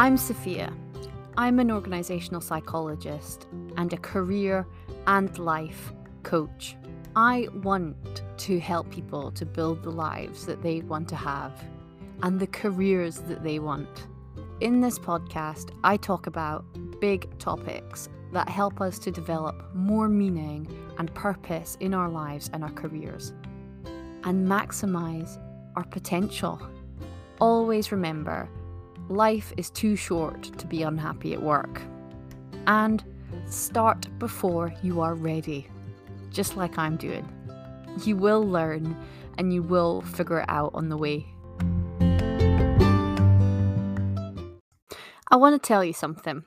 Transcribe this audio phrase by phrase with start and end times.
[0.00, 0.72] I'm Sophia.
[1.36, 4.64] I'm an organisational psychologist and a career
[5.08, 6.76] and life coach.
[7.16, 11.64] I want to help people to build the lives that they want to have
[12.22, 14.06] and the careers that they want.
[14.60, 16.64] In this podcast, I talk about
[17.00, 22.62] big topics that help us to develop more meaning and purpose in our lives and
[22.62, 23.32] our careers
[24.22, 25.40] and maximize
[25.74, 26.62] our potential.
[27.40, 28.48] Always remember
[29.08, 31.80] life is too short to be unhappy at work.
[32.66, 33.02] And
[33.46, 35.66] start before you are ready,
[36.30, 37.26] just like I'm doing.
[38.04, 38.96] You will learn
[39.38, 41.26] and you will figure it out on the way.
[45.30, 46.44] I want to tell you something.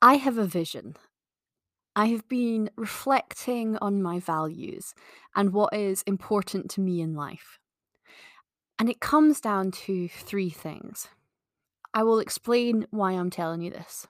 [0.00, 0.96] I have a vision.
[1.96, 4.94] I have been reflecting on my values
[5.36, 7.58] and what is important to me in life.
[8.78, 11.08] And it comes down to three things.
[11.94, 14.06] I will explain why I'm telling you this.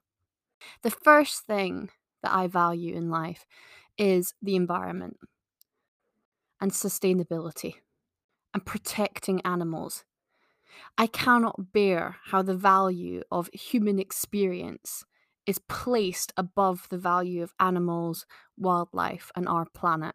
[0.83, 1.91] The first thing
[2.23, 3.47] that I value in life
[3.99, 5.19] is the environment
[6.61, 7.75] and sustainability
[8.55, 10.05] and protecting animals.
[10.99, 15.05] I cannot bear how the value of human experience
[15.47, 20.15] is placed above the value of animals, wildlife, and our planet.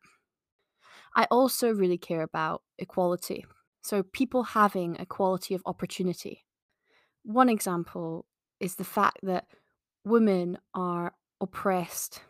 [1.15, 3.45] I also really care about equality.
[3.81, 6.45] So, people having equality of opportunity.
[7.23, 8.25] One example
[8.59, 9.45] is the fact that
[10.03, 12.21] women are oppressed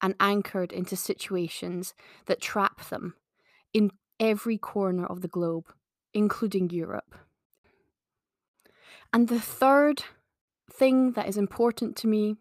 [0.00, 1.94] and anchored into situations
[2.26, 3.14] that trap them
[3.72, 5.72] in every corner of the globe,
[6.14, 7.14] including Europe.
[9.12, 10.04] And the third
[10.70, 12.36] thing that is important to me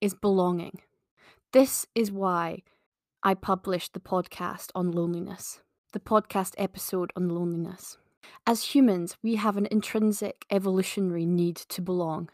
[0.00, 0.80] is belonging.
[1.52, 2.62] This is why
[3.22, 5.60] I published the podcast on loneliness,
[5.92, 7.98] the podcast episode on loneliness.
[8.46, 12.30] As humans, we have an intrinsic evolutionary need to belong.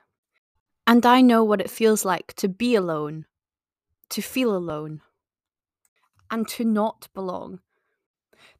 [0.87, 3.27] And I know what it feels like to be alone,
[4.11, 5.01] to feel alone,
[6.31, 7.61] and to not belong.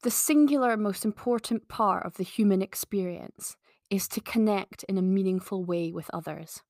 [0.03, 3.57] The singular most important part of the human experience
[3.91, 6.63] is to connect in a meaningful way with others.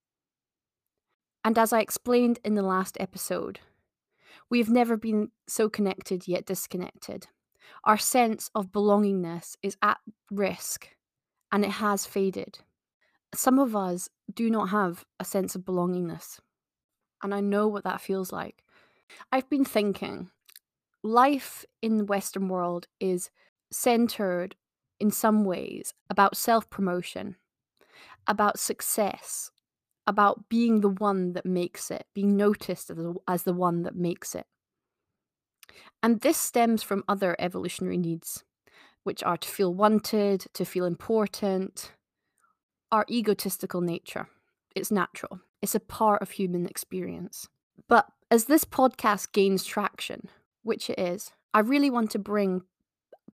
[1.45, 3.61] And as I explained in the last episode,
[4.51, 7.29] we have never been so connected yet disconnected.
[7.85, 9.99] Our sense of belongingness is at
[10.31, 10.89] risk
[11.53, 12.59] and it has faded.
[13.35, 16.41] Some of us do not have a sense of belongingness,
[17.23, 18.63] and I know what that feels like.
[19.33, 20.31] I've been thinking
[21.03, 23.31] life in the Western world is
[23.71, 24.57] centered
[25.01, 27.37] in some ways about self promotion,
[28.27, 29.51] about success,
[30.07, 33.97] about being the one that makes it, being noticed as the, as the one that
[33.97, 34.47] makes it.
[36.03, 38.45] And this stems from other evolutionary needs,
[39.03, 41.93] which are to feel wanted, to feel important,
[42.93, 44.29] our egotistical nature.
[44.75, 47.49] It's natural, it's a part of human experience.
[47.89, 50.29] But as this podcast gains traction,
[50.63, 52.63] which it is, I really want to bring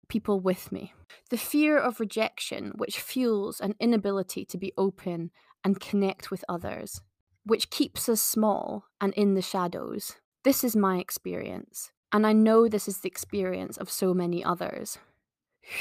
[0.08, 0.92] people with me.
[1.30, 5.30] The fear of rejection, which fuels an inability to be open
[5.64, 7.00] and connect with others,
[7.44, 10.16] which keeps us small and in the shadows.
[10.42, 11.92] This is my experience.
[12.12, 14.98] And I know this is the experience of so many others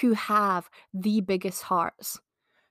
[0.02, 2.20] who have the biggest hearts,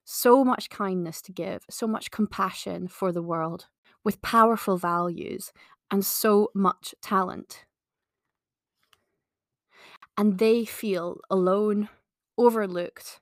[0.04, 3.66] so much kindness to give, so much compassion for the world,
[4.04, 5.52] with powerful values
[5.90, 7.64] and so much talent.
[10.16, 11.88] And they feel alone,
[12.36, 13.20] overlooked,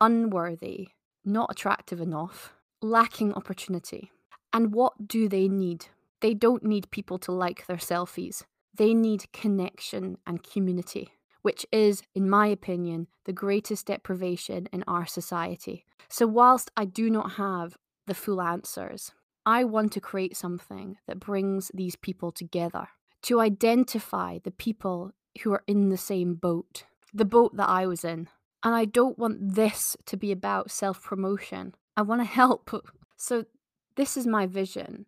[0.00, 0.88] unworthy,
[1.24, 4.10] not attractive enough, lacking opportunity.
[4.52, 5.86] And what do they need?
[6.20, 8.44] They don't need people to like their selfies.
[8.76, 11.10] They need connection and community,
[11.42, 15.84] which is, in my opinion, the greatest deprivation in our society.
[16.08, 17.76] So, whilst I do not have
[18.06, 19.12] the full answers,
[19.44, 22.88] I want to create something that brings these people together,
[23.22, 26.84] to identify the people who are in the same boat,
[27.14, 28.28] the boat that I was in.
[28.62, 31.74] And I don't want this to be about self promotion.
[31.96, 32.70] I want to help.
[33.16, 33.46] So,
[33.94, 35.06] this is my vision.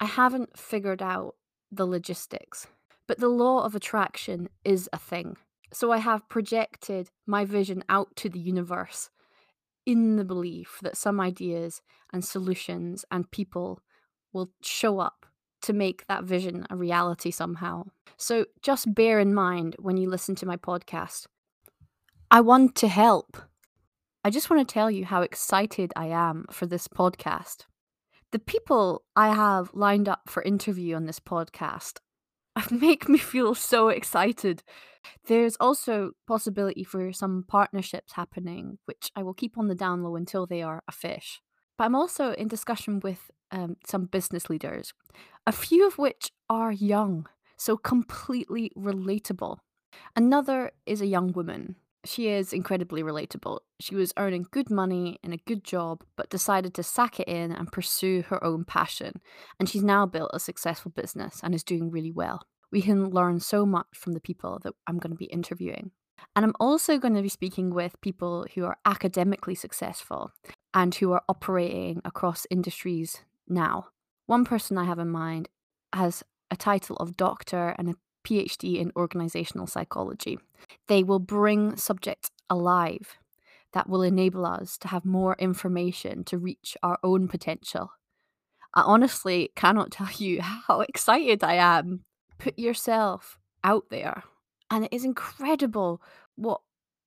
[0.00, 1.34] I haven't figured out
[1.70, 2.66] the logistics,
[3.06, 5.36] but the law of attraction is a thing.
[5.72, 9.10] So, I have projected my vision out to the universe
[9.84, 11.82] in the belief that some ideas
[12.12, 13.80] and solutions and people
[14.32, 15.26] will show up
[15.62, 17.84] to make that vision a reality somehow.
[18.16, 21.26] So, just bear in mind when you listen to my podcast,
[22.30, 23.36] I want to help.
[24.24, 27.66] I just want to tell you how excited I am for this podcast.
[28.32, 31.98] The people I have lined up for interview on this podcast
[32.70, 34.62] make me feel so excited.
[35.26, 40.16] There's also possibility for some partnerships happening, which I will keep on the down low
[40.16, 41.40] until they are a fish.
[41.78, 44.92] But I'm also in discussion with um, some business leaders,
[45.46, 47.26] a few of which are young,
[47.56, 49.58] so completely relatable.
[50.14, 51.76] Another is a young woman.
[52.06, 53.60] She is incredibly relatable.
[53.80, 57.52] She was earning good money in a good job, but decided to sack it in
[57.52, 59.20] and pursue her own passion.
[59.58, 62.42] And she's now built a successful business and is doing really well.
[62.70, 65.90] We can learn so much from the people that I'm going to be interviewing.
[66.34, 70.30] And I'm also going to be speaking with people who are academically successful
[70.72, 73.88] and who are operating across industries now.
[74.26, 75.48] One person I have in mind
[75.92, 77.94] has a title of doctor and a
[78.26, 80.38] PhD in organizational psychology.
[80.88, 83.16] They will bring subjects alive
[83.72, 87.92] that will enable us to have more information to reach our own potential.
[88.74, 92.04] I honestly cannot tell you how excited I am.
[92.38, 94.24] Put yourself out there,
[94.70, 96.02] and it is incredible
[96.34, 96.60] what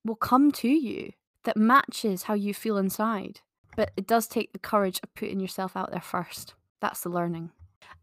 [0.05, 1.11] will come to you
[1.43, 3.41] that matches how you feel inside.
[3.75, 6.55] But it does take the courage of putting yourself out there first.
[6.81, 7.51] That's the learning.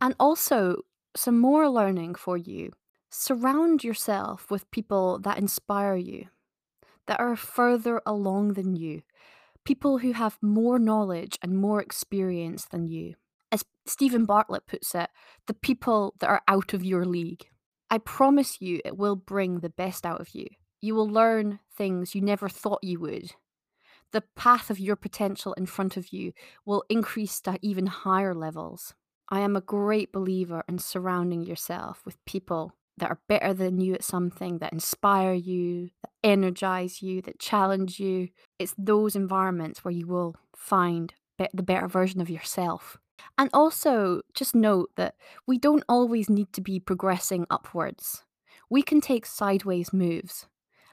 [0.00, 0.82] And also,
[1.16, 2.72] some more learning for you
[3.10, 6.26] surround yourself with people that inspire you,
[7.06, 9.02] that are further along than you,
[9.64, 13.14] people who have more knowledge and more experience than you.
[13.52, 15.10] As Stephen Bartlett puts it,
[15.46, 17.48] the people that are out of your league.
[17.90, 20.46] I promise you it will bring the best out of you.
[20.80, 23.32] You will learn things you never thought you would.
[24.12, 26.32] The path of your potential in front of you
[26.64, 28.94] will increase to even higher levels.
[29.28, 33.94] I am a great believer in surrounding yourself with people that are better than you
[33.94, 38.28] at something, that inspire you, that energize you, that challenge you.
[38.58, 42.98] It's those environments where you will find be- the better version of yourself.
[43.38, 45.14] And also, just note that
[45.46, 48.24] we don't always need to be progressing upwards.
[48.68, 50.46] We can take sideways moves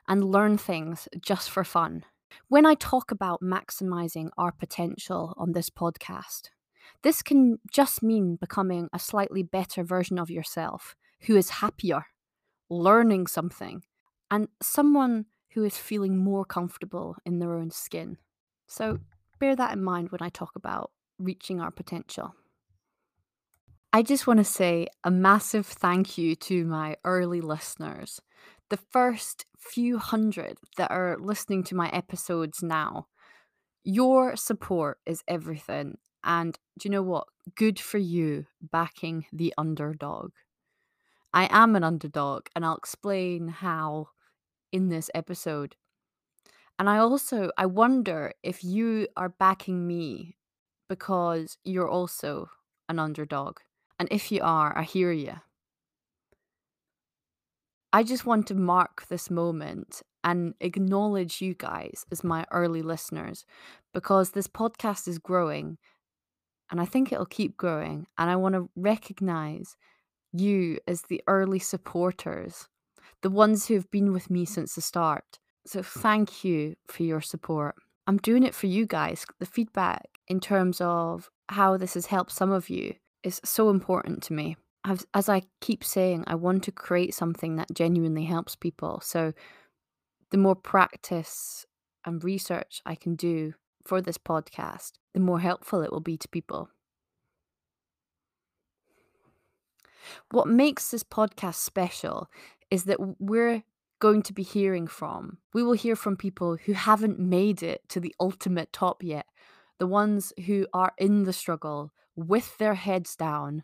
[0.07, 2.05] and learn things just for fun.
[2.47, 6.49] When I talk about maximizing our potential on this podcast,
[7.03, 12.05] this can just mean becoming a slightly better version of yourself who is happier,
[12.69, 13.83] learning something,
[14.29, 18.17] and someone who is feeling more comfortable in their own skin.
[18.67, 18.99] So
[19.39, 22.35] bear that in mind when I talk about reaching our potential.
[23.95, 28.19] I just want to say a massive thank you to my early listeners.
[28.71, 33.05] The first few hundred that are listening to my episodes now.
[33.83, 35.97] Your support is everything.
[36.23, 37.27] And do you know what?
[37.55, 40.31] Good for you backing the underdog.
[41.33, 44.09] I am an underdog, and I'll explain how
[44.71, 45.75] in this episode.
[46.77, 50.37] And I also I wonder if you are backing me
[50.89, 52.49] because you're also
[52.89, 53.59] an underdog.
[53.99, 55.35] And if you are, I hear you.
[57.91, 63.45] I just want to mark this moment and acknowledge you guys as my early listeners
[63.93, 65.77] because this podcast is growing
[66.71, 68.07] and I think it'll keep growing.
[68.17, 69.77] And I want to recognize
[70.33, 72.67] you as the early supporters,
[73.21, 75.39] the ones who have been with me since the start.
[75.65, 77.75] So thank you for your support.
[78.05, 79.25] I'm doing it for you guys.
[79.39, 84.23] The feedback in terms of how this has helped some of you is so important
[84.23, 84.57] to me.
[84.85, 88.99] As, as I keep saying, I want to create something that genuinely helps people.
[89.01, 89.31] So
[90.31, 91.65] the more practice
[92.05, 93.53] and research I can do
[93.85, 96.69] for this podcast, the more helpful it will be to people.
[100.31, 102.29] What makes this podcast special
[102.69, 103.63] is that we're
[103.99, 105.37] going to be hearing from.
[105.53, 109.25] We will hear from people who haven't made it to the ultimate top yet,
[109.79, 113.63] the ones who are in the struggle with their heads down,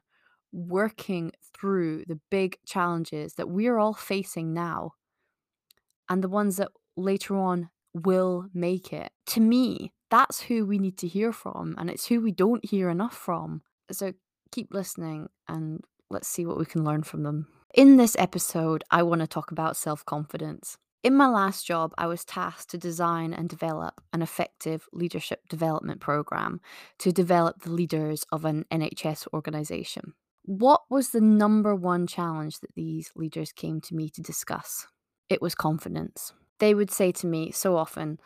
[0.51, 4.91] working through the big challenges that we're all facing now,
[6.09, 9.11] and the ones that later on will make it.
[9.27, 12.89] To me, that's who we need to hear from, and it's who we don't hear
[12.89, 13.61] enough from.
[13.91, 14.13] So
[14.51, 17.47] keep listening and let's see what we can learn from them.
[17.73, 20.77] In this episode, I want to talk about self confidence.
[21.01, 26.01] In my last job, I was tasked to design and develop an effective leadership development
[26.01, 26.59] program
[26.97, 30.13] to develop the leaders of an NHS organisation.
[30.43, 34.87] What was the number one challenge that these leaders came to me to discuss?
[35.29, 36.33] It was confidence.
[36.59, 38.19] They would say to me so often,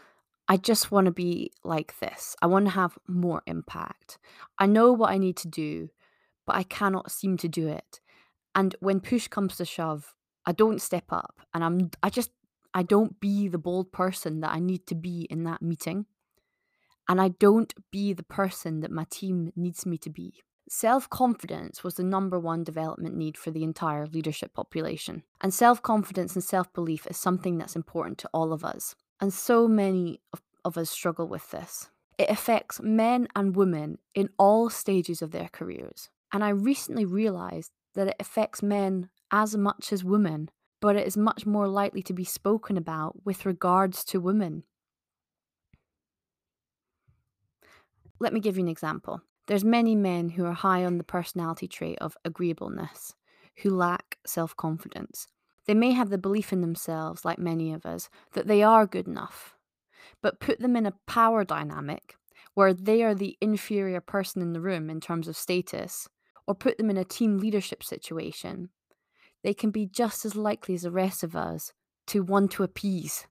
[0.47, 2.35] I just want to be like this.
[2.41, 4.17] I want to have more impact.
[4.57, 5.89] I know what I need to do,
[6.45, 8.00] but I cannot seem to do it.
[8.55, 10.13] And when push comes to shove,
[10.45, 12.31] I don't step up and I'm I just
[12.73, 16.05] I don't be the bold person that I need to be in that meeting.
[17.07, 20.41] And I don't be the person that my team needs me to be.
[20.69, 25.23] Self confidence was the number one development need for the entire leadership population.
[25.41, 28.95] And self confidence and self belief is something that's important to all of us.
[29.19, 31.89] And so many of, of us struggle with this.
[32.17, 36.09] It affects men and women in all stages of their careers.
[36.33, 40.49] And I recently realised that it affects men as much as women,
[40.81, 44.63] but it is much more likely to be spoken about with regards to women.
[48.19, 49.21] Let me give you an example.
[49.45, 53.13] There's many men who are high on the personality trait of agreeableness,
[53.57, 55.27] who lack self-confidence.
[55.67, 59.07] They may have the belief in themselves, like many of us, that they are good
[59.07, 59.55] enough,
[60.21, 62.15] but put them in a power dynamic
[62.53, 66.07] where they are the inferior person in the room in terms of status,
[66.47, 68.69] or put them in a team leadership situation,
[69.43, 71.73] they can be just as likely as the rest of us
[72.07, 73.27] to want to appease,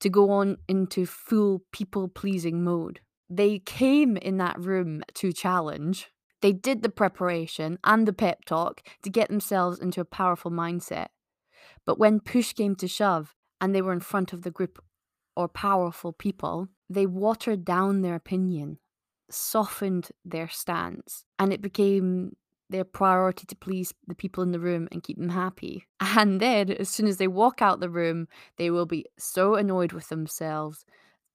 [0.00, 3.00] to go on into full people pleasing mode.
[3.30, 6.10] They came in that room to challenge.
[6.42, 11.08] They did the preparation and the pep talk to get themselves into a powerful mindset.
[11.86, 14.82] But when push came to shove and they were in front of the group
[15.36, 18.78] or powerful people, they watered down their opinion,
[19.30, 22.36] softened their stance, and it became
[22.70, 25.86] their priority to please the people in the room and keep them happy.
[26.16, 29.92] And then, as soon as they walk out the room, they will be so annoyed
[29.92, 30.84] with themselves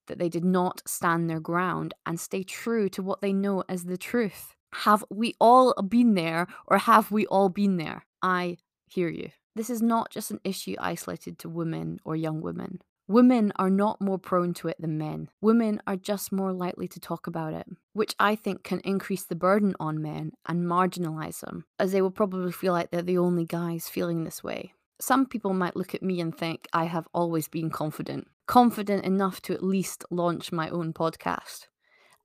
[0.08, 3.86] that they did not stand their ground and stay true to what they know as
[3.86, 4.55] the truth.
[4.74, 8.05] Have we all been there, or have we all been there?
[8.22, 8.58] I
[8.89, 9.29] hear you.
[9.55, 12.79] This is not just an issue isolated to women or young women.
[13.10, 15.32] Women are not more prone to it than men.
[15.42, 19.34] Women are just more likely to talk about it, which I think can increase the
[19.34, 23.46] burden on men and marginalize them, as they will probably feel like they're the only
[23.46, 24.74] guys feeling this way.
[25.01, 29.42] Some people might look at me and think I have always been confident, confident enough
[29.42, 31.66] to at least launch my own podcast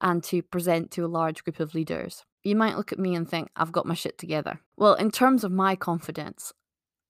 [0.02, 2.26] and to present to a large group of leaders.
[2.42, 4.60] You might look at me and think I've got my shit together.
[4.76, 6.52] Well, in terms of my confidence,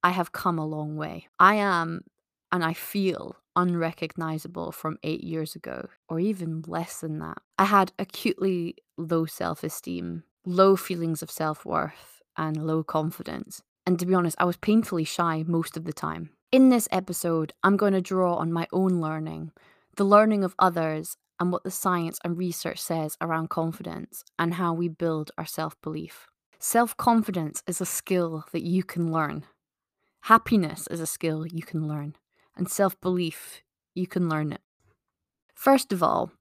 [0.00, 1.26] I have come a long way.
[1.40, 2.04] I am
[2.52, 7.38] and I feel unrecognizable from eight years ago, or even less than that.
[7.58, 13.62] I had acutely low self esteem, low feelings of self worth, and low confidence.
[13.86, 16.30] And to be honest, I was painfully shy most of the time.
[16.50, 19.52] In this episode, I'm going to draw on my own learning,
[19.96, 24.72] the learning of others, and what the science and research says around confidence and how
[24.72, 26.26] we build our self belief.
[26.58, 29.44] Self confidence is a skill that you can learn.
[30.22, 32.14] Happiness is a skill you can learn
[32.56, 33.62] and self belief,
[33.94, 34.60] you can learn it.
[35.54, 36.32] First of all,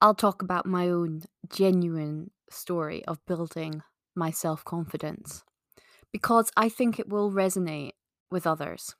[0.00, 3.82] I'll talk about my own genuine story of building
[4.14, 5.44] my self confidence
[6.12, 7.92] because I think it will resonate
[8.30, 8.94] with others.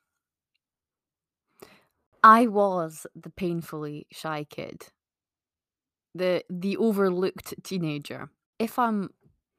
[2.23, 4.87] I was the painfully shy kid,
[6.15, 8.29] the the overlooked teenager.
[8.59, 9.09] If I'm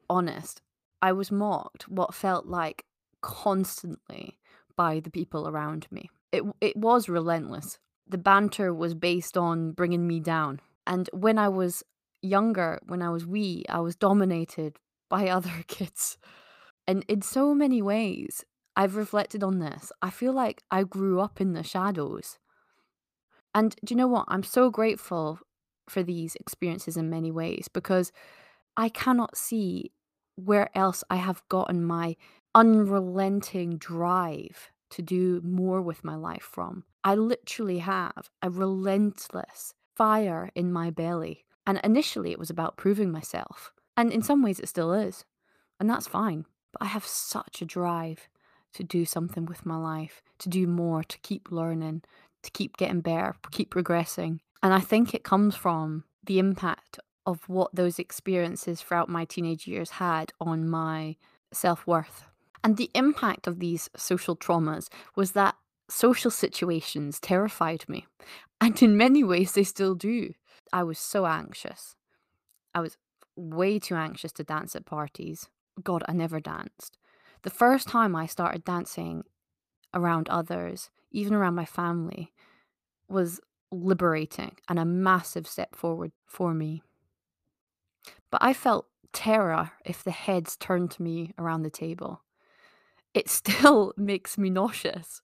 [0.09, 0.63] honest,
[1.03, 2.85] I was mocked what felt like
[3.21, 4.39] constantly
[4.77, 7.79] by the people around me it it was relentless.
[8.07, 10.61] The banter was based on bringing me down.
[10.87, 11.83] And when I was
[12.21, 14.77] younger, when I was wee, I was dominated
[15.09, 16.19] by other kids.
[16.87, 18.45] And in so many ways,
[18.77, 19.93] I've reflected on this.
[20.03, 22.39] I feel like I grew up in the shadows.
[23.55, 24.27] And do you know what?
[24.29, 25.39] I'm so grateful
[25.89, 28.11] for these experiences in many ways because
[28.77, 29.93] I cannot see
[30.35, 32.17] where else I have gotten my
[32.55, 36.85] unrelenting drive to do more with my life from.
[37.03, 41.45] I literally have a relentless fire in my belly.
[41.67, 43.73] And initially, it was about proving myself.
[43.97, 45.25] And in some ways, it still is.
[45.81, 46.45] And that's fine.
[46.73, 48.29] But I have such a drive
[48.75, 52.03] to do something with my life, to do more, to keep learning,
[52.43, 54.41] to keep getting better, keep progressing.
[54.63, 59.67] And I think it comes from the impact of what those experiences throughout my teenage
[59.67, 61.17] years had on my
[61.53, 62.27] self worth
[62.65, 65.55] and the impact of these social traumas was that
[65.89, 68.07] social situations terrified me.
[68.61, 70.33] And in many ways, they still do.
[70.73, 71.97] I was so anxious.
[72.75, 72.97] I was
[73.37, 75.51] way too anxious to dance at parties.
[75.83, 76.97] God, I never danced.
[77.43, 79.25] The first time I started dancing
[79.93, 82.33] around others, even around my family,
[83.07, 83.41] was
[83.71, 86.83] liberating and a massive step forward for me.
[88.31, 92.24] But I felt terror if the heads turned to me around the table
[93.15, 95.23] it still makes me nauseous.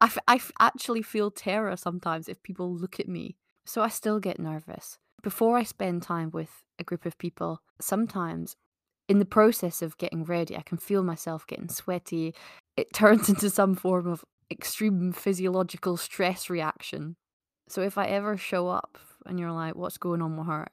[0.00, 3.36] I, f- I f- actually feel terror sometimes if people look at me.
[3.66, 4.98] So I still get nervous.
[5.22, 8.56] Before I spend time with a group of people, sometimes
[9.08, 12.34] in the process of getting ready, I can feel myself getting sweaty.
[12.76, 17.16] It turns into some form of extreme physiological stress reaction.
[17.68, 20.68] So if I ever show up and you're like, what's going on with her?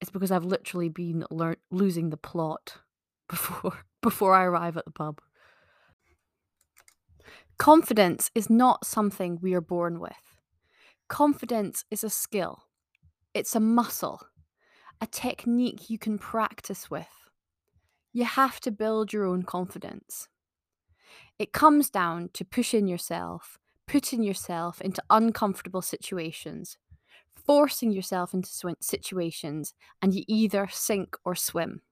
[0.00, 2.78] It's because I've literally been lear- losing the plot
[3.28, 5.20] before before I arrive at the pub.
[7.62, 10.40] Confidence is not something we are born with.
[11.08, 12.64] Confidence is a skill,
[13.34, 14.20] it's a muscle,
[15.00, 17.30] a technique you can practice with.
[18.12, 20.26] You have to build your own confidence.
[21.38, 26.78] It comes down to pushing yourself, putting yourself into uncomfortable situations,
[27.46, 31.82] forcing yourself into situations, and you either sink or swim.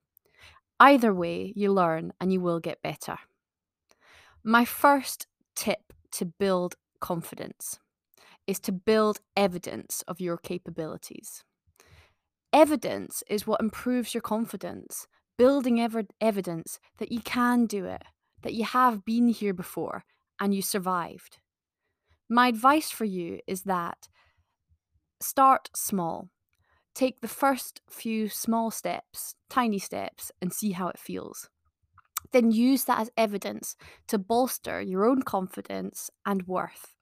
[0.80, 3.18] Either way, you learn and you will get better.
[4.42, 7.78] My first tip to build confidence
[8.46, 11.44] is to build evidence of your capabilities.
[12.52, 15.06] Evidence is what improves your confidence,
[15.38, 18.02] building ever evidence that you can do it,
[18.42, 20.04] that you have been here before
[20.40, 21.38] and you survived.
[22.28, 24.08] My advice for you is that
[25.20, 26.28] start small.
[26.94, 31.48] Take the first few small steps, tiny steps, and see how it feels.
[32.32, 33.76] Then use that as evidence
[34.08, 36.94] to bolster your own confidence and worth.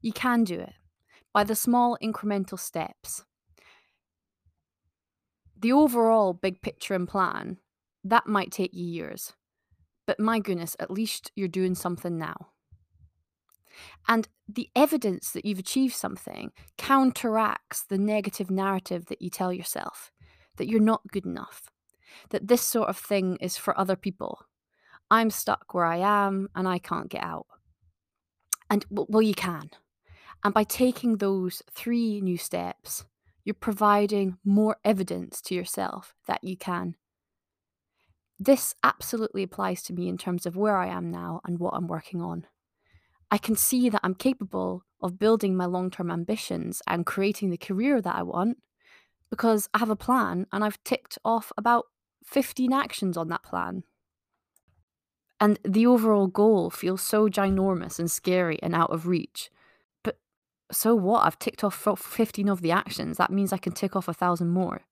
[0.00, 0.72] You can do it
[1.32, 3.24] by the small incremental steps.
[5.58, 7.58] The overall big picture and plan,
[8.04, 9.34] that might take you years.
[10.06, 12.48] But my goodness, at least you're doing something now.
[14.08, 20.10] And the evidence that you've achieved something counteracts the negative narrative that you tell yourself
[20.56, 21.70] that you're not good enough,
[22.30, 24.40] that this sort of thing is for other people.
[25.12, 27.46] I'm stuck where I am and I can't get out.
[28.70, 29.68] And well, you can.
[30.42, 33.04] And by taking those three new steps,
[33.44, 36.96] you're providing more evidence to yourself that you can.
[38.38, 41.88] This absolutely applies to me in terms of where I am now and what I'm
[41.88, 42.46] working on.
[43.30, 47.58] I can see that I'm capable of building my long term ambitions and creating the
[47.58, 48.62] career that I want
[49.28, 51.84] because I have a plan and I've ticked off about
[52.24, 53.82] 15 actions on that plan.
[55.42, 59.50] And the overall goal feels so ginormous and scary and out of reach
[60.04, 60.20] But
[60.70, 61.26] so what?
[61.26, 63.16] I've ticked off 15 of the actions.
[63.16, 64.82] That means I can tick off a thousand more.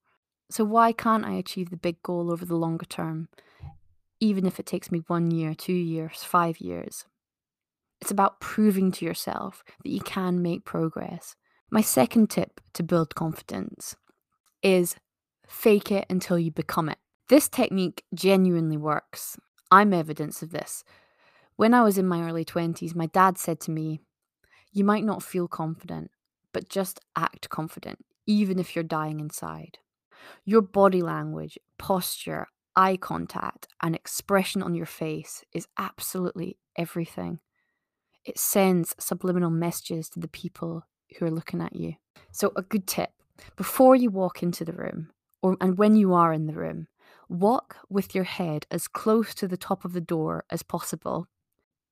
[0.49, 3.29] So why can't I achieve the big goal over the longer term,
[4.19, 7.05] even if it takes me one year, two years, five years?
[8.01, 11.37] It's about proving to yourself that you can make progress.
[11.69, 13.95] My second tip to build confidence
[14.61, 14.97] is
[15.47, 16.97] fake it until you become it.
[17.29, 19.37] This technique genuinely works.
[19.71, 20.83] I'm evidence of this.
[21.55, 24.01] When I was in my early 20s, my dad said to me,
[24.71, 26.11] you might not feel confident,
[26.53, 29.79] but just act confident, even if you're dying inside.
[30.45, 37.39] Your body language, posture, eye contact, and expression on your face is absolutely everything.
[38.23, 40.83] It sends subliminal messages to the people
[41.17, 41.95] who are looking at you.
[42.31, 43.09] So, a good tip
[43.55, 45.09] before you walk into the room,
[45.41, 46.87] or, and when you are in the room,
[47.31, 51.27] walk with your head as close to the top of the door as possible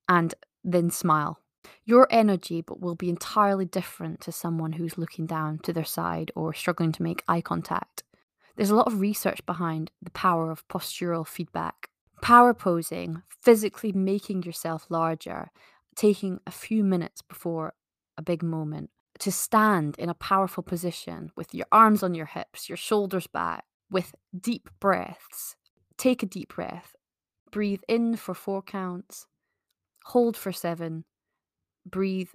[0.07, 1.39] and then smile.
[1.85, 6.53] Your energy will be entirely different to someone who's looking down to their side or
[6.53, 8.03] struggling to make eye contact.
[8.55, 11.89] There's a lot of research behind the power of postural feedback.
[12.21, 15.51] Power posing, physically making yourself larger,
[15.95, 17.73] taking a few minutes before
[18.17, 22.67] a big moment to stand in a powerful position with your arms on your hips,
[22.67, 25.55] your shoulders back, with deep breaths.
[25.97, 26.95] Take a deep breath.
[27.51, 29.25] Breathe in for four counts,
[30.05, 31.05] hold for seven,
[31.85, 32.29] breathe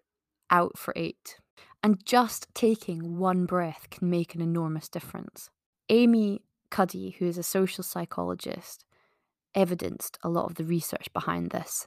[0.50, 1.36] out for eight.
[1.82, 5.50] And just taking one breath can make an enormous difference.
[5.88, 8.84] Amy Cuddy, who is a social psychologist,
[9.54, 11.86] evidenced a lot of the research behind this.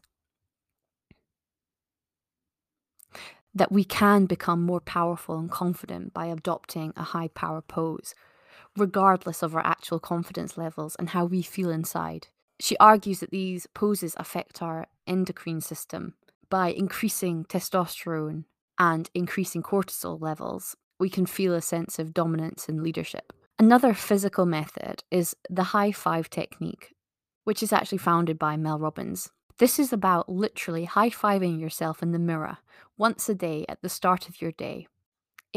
[3.54, 8.14] That we can become more powerful and confident by adopting a high power pose,
[8.78, 12.28] regardless of our actual confidence levels and how we feel inside.
[12.60, 16.14] She argues that these poses affect our endocrine system,
[16.50, 18.46] by increasing testosterone
[18.80, 23.34] and increasing cortisol levels, we can feel a sense of dominance and leadership.
[23.60, 26.94] Another physical method is the high five technique,
[27.44, 29.30] which is actually founded by Mel Robbins.
[29.58, 32.60] This is about literally high fiving yourself in the mirror
[32.98, 34.88] once a day at the start of your day.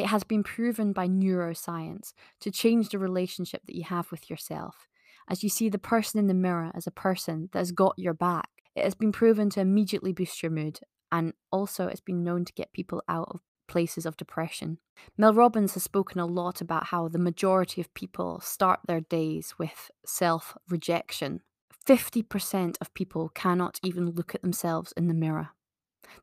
[0.00, 4.88] It has been proven by neuroscience to change the relationship that you have with yourself,
[5.28, 8.14] as you see the person in the mirror as a person that has got your
[8.14, 12.44] back it has been proven to immediately boost your mood, and also it's been known
[12.44, 14.78] to get people out of places of depression.
[15.16, 19.54] Mel Robbins has spoken a lot about how the majority of people start their days
[19.58, 21.42] with self rejection.
[21.86, 25.50] 50% of people cannot even look at themselves in the mirror.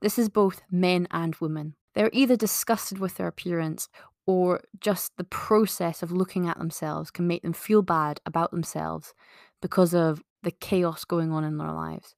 [0.01, 1.75] This is both men and women.
[1.97, 3.89] They're either disgusted with their appearance
[4.27, 9.15] or just the process of looking at themselves can make them feel bad about themselves
[9.63, 12.13] because of the chaos going on in their lives.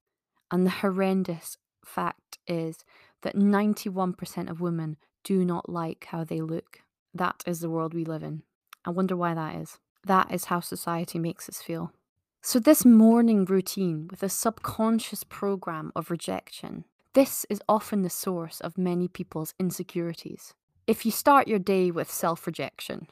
[0.50, 2.84] And the horrendous fact is
[3.22, 6.80] that 91% of women do not like how they look.
[7.14, 8.42] That is the world we live in.
[8.84, 9.78] I wonder why that is.
[10.04, 11.94] That is how society makes us feel.
[12.42, 18.60] So, this morning routine with a subconscious program of rejection, this is often the source
[18.60, 20.54] of many people's insecurities.
[20.86, 23.08] If you start your day with self rejection,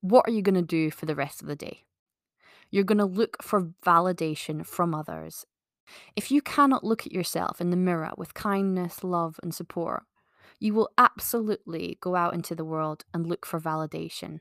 [0.00, 1.84] what are you going to do for the rest of the day?
[2.70, 5.46] You're going to look for validation from others.
[6.16, 10.04] If you cannot look at yourself in the mirror with kindness, love, and support,
[10.58, 14.40] you will absolutely go out into the world and look for validation,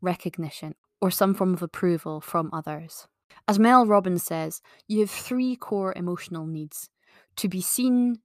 [0.00, 3.06] recognition, or some form of approval from others.
[3.46, 6.90] As Mel Robbins says, you have three core emotional needs
[7.36, 8.18] to be seen,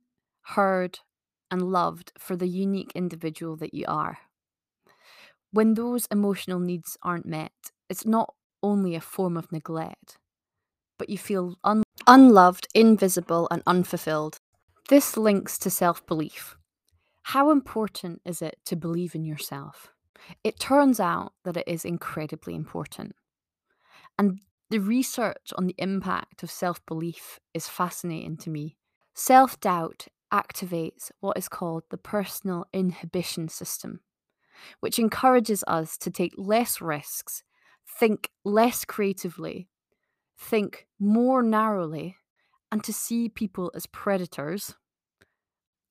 [0.49, 0.99] heard,
[1.51, 4.19] and loved for the unique individual that you are.
[5.51, 7.53] When those emotional needs aren't met,
[7.89, 10.17] it's not only a form of neglect,
[10.97, 14.37] but you feel un- unloved, invisible, and unfulfilled.
[14.89, 16.57] This links to self belief.
[17.23, 19.91] How important is it to believe in yourself?
[20.43, 23.15] It turns out that it is incredibly important.
[24.17, 28.77] And the research on the impact of self belief is fascinating to me.
[29.13, 34.01] Self doubt activates what is called the personal inhibition system,
[34.79, 37.43] which encourages us to take less risks,
[37.99, 39.67] think less creatively,
[40.37, 42.17] think more narrowly,
[42.71, 44.75] and to see people as predators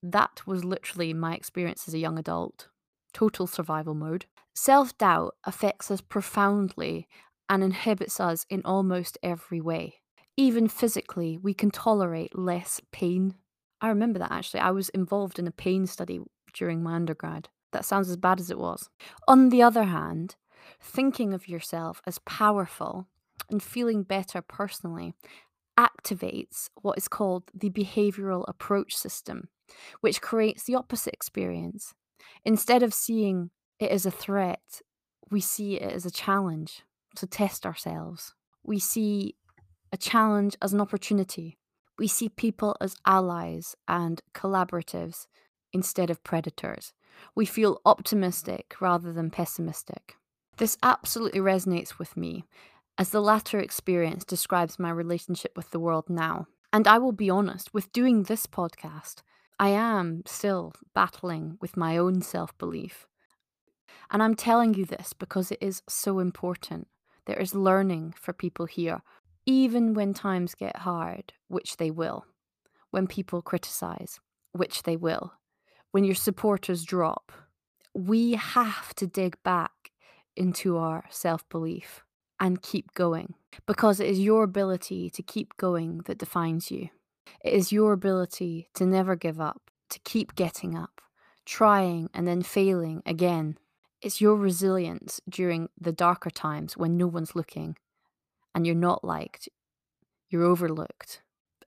[0.05, 2.68] that was literally my experience as a young adult.
[3.14, 4.27] Total survival mode.
[4.55, 7.09] Self doubt affects us profoundly
[7.49, 9.94] and inhibits us in almost every way.
[10.37, 13.35] Even physically, we can tolerate less pain.
[13.80, 14.60] I remember that actually.
[14.60, 16.20] I was involved in a pain study
[16.52, 17.48] during my undergrad.
[17.72, 18.88] That sounds as bad as it was.
[19.26, 20.37] On the other hand,
[20.80, 23.08] thinking of yourself as powerful
[23.50, 25.14] and feeling better personally
[25.78, 29.48] activates what is called the behavioral approach system,
[30.00, 31.94] which creates the opposite experience.
[32.44, 34.80] Instead of seeing it as a threat,
[35.30, 36.82] we see it as a challenge
[37.16, 38.34] to test ourselves.
[38.62, 39.34] We see
[39.92, 41.58] a challenge as an opportunity.
[41.98, 45.26] We see people as allies and collaboratives
[45.72, 46.92] instead of predators.
[47.35, 50.16] We feel optimistic rather than pessimistic.
[50.57, 52.44] This absolutely resonates with me,
[52.98, 56.46] as the latter experience describes my relationship with the world now.
[56.72, 59.22] And I will be honest, with doing this podcast,
[59.59, 63.07] I am still battling with my own self belief.
[64.11, 66.88] And I'm telling you this because it is so important.
[67.26, 69.02] There is learning for people here,
[69.46, 72.26] even when times get hard, which they will,
[72.90, 74.20] when people criticize,
[74.52, 75.35] which they will,
[75.90, 77.33] when your supporters drop.
[77.94, 79.92] We have to dig back
[80.37, 82.02] into our self belief
[82.40, 83.35] and keep going
[83.66, 86.88] because it is your ability to keep going that defines you.
[87.44, 91.00] It is your ability to never give up, to keep getting up,
[91.46, 93.59] trying and then failing again.
[94.02, 97.76] It's your resilience during the darker times when no one's looking
[98.54, 99.48] and you're not liked,
[100.28, 101.22] you're overlooked.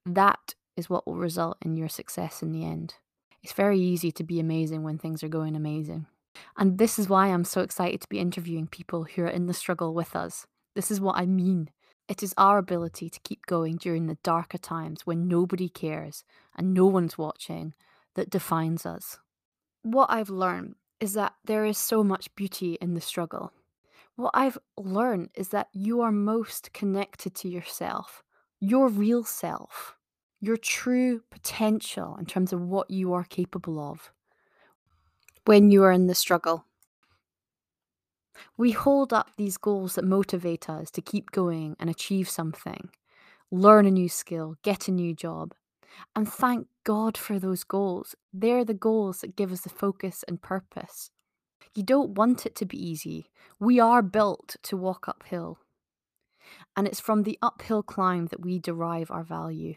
[0.06, 2.96] That is what will result in your success in the end.
[3.44, 6.08] It's very easy to be amazing when things are going amazing.
[6.56, 9.54] And this is why I'm so excited to be interviewing people who are in the
[9.54, 10.46] struggle with us.
[10.76, 11.70] This is what I mean
[12.08, 16.24] it is our ability to keep going during the darker times when nobody cares
[16.56, 17.74] and no one's watching
[18.16, 19.20] that defines us.
[19.84, 23.52] What I've learned is that there is so much beauty in the struggle.
[24.18, 28.24] What I've learned is that you are most connected to yourself,
[28.60, 29.96] your real self,
[30.42, 34.12] your true potential in terms of what you are capable of
[35.46, 36.66] when you are in the struggle.
[38.58, 42.90] We hold up these goals that motivate us to keep going and achieve something,
[43.52, 45.54] learn a new skill, get a new job.
[46.16, 48.16] And thank God for those goals.
[48.34, 51.12] They're the goals that give us the focus and purpose.
[51.78, 53.30] You don't want it to be easy.
[53.60, 55.60] We are built to walk uphill.
[56.76, 59.76] And it's from the uphill climb that we derive our value.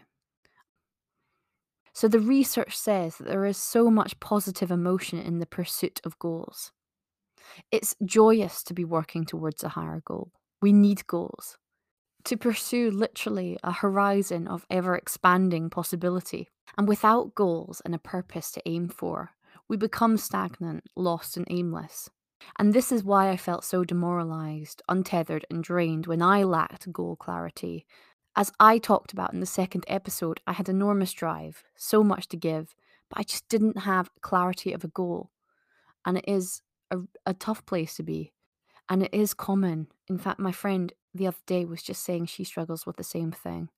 [1.93, 6.19] So the research says that there is so much positive emotion in the pursuit of
[6.19, 6.73] goals.
[7.71, 10.33] It's joyous to be working towards a higher goal.
[10.63, 11.59] We need goals.
[12.25, 16.49] To pursue literally a horizon of ever expanding possibility.
[16.79, 19.33] And without goals and a purpose to aim for,
[19.71, 22.11] we become stagnant, lost, and aimless.
[22.59, 27.15] And this is why I felt so demoralized, untethered, and drained when I lacked goal
[27.15, 27.87] clarity.
[28.35, 32.37] As I talked about in the second episode, I had enormous drive, so much to
[32.37, 32.75] give,
[33.09, 35.31] but I just didn't have clarity of a goal.
[36.05, 38.33] And it is a, a tough place to be.
[38.89, 39.87] And it is common.
[40.09, 43.31] In fact, my friend the other day was just saying she struggles with the same
[43.31, 43.69] thing.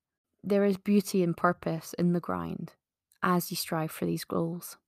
[0.43, 2.73] There is beauty and purpose in the grind
[3.23, 4.79] as you strive for these goals.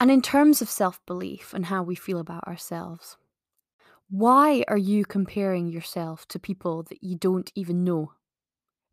[0.00, 3.16] And in terms of self belief and how we feel about ourselves,
[4.10, 8.12] Why are you comparing yourself to people that you don't even know?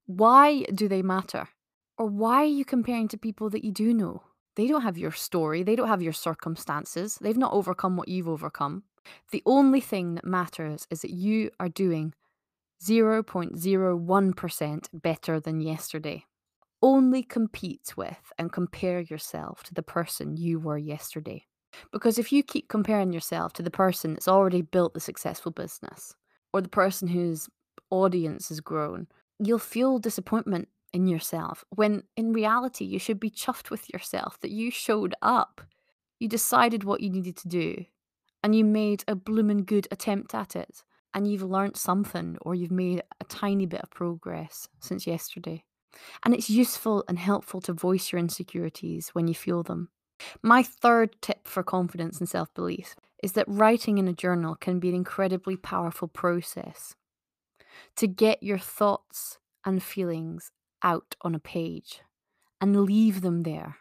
[0.06, 1.50] Why do they matter?
[1.98, 4.24] Or why are you comparing to people that you do know?
[4.56, 8.28] They don't have your story, they don't have your circumstances, they've not overcome what you've
[8.30, 8.84] overcome.
[9.32, 12.14] The only thing that matters is that you are doing
[12.84, 16.26] 0.01% better than yesterday.
[16.82, 21.46] Only compete with and compare yourself to the person you were yesterday.
[21.92, 26.16] Because if you keep comparing yourself to the person that's already built the successful business
[26.54, 27.50] or the person whose
[27.90, 29.08] audience has grown,
[29.40, 34.52] you'll feel disappointment in yourself when in reality you should be chuffed with yourself that
[34.52, 35.62] you showed up.
[36.20, 37.86] You decided what you needed to do
[38.44, 42.72] and you made a bloomin' good attempt at it and you've learnt something or you've
[42.72, 45.64] made a tiny bit of progress since yesterday.
[46.24, 49.90] And it's useful and helpful to voice your insecurities when you feel them.
[50.42, 54.80] My third tip for confidence and self belief is that writing in a journal can
[54.80, 56.96] be an incredibly powerful process
[57.96, 60.52] to get your thoughts and feelings
[60.84, 62.02] out on a page
[62.62, 63.78] and leave them there.